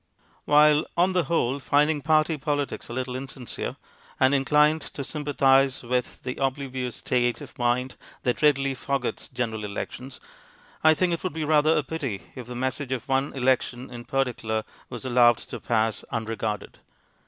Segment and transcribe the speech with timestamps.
[0.45, 3.75] WHILE, on the whole, finding party politics a little insincere,
[4.19, 10.19] and inclined to sympathize with the oblivious state of mind that readily forgets General Elections,
[10.83, 14.05] I think it would be rather a pity if the message of one election in
[14.05, 16.79] particular was allowed to pass unregarded.